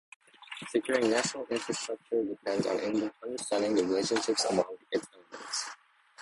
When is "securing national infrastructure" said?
0.67-2.23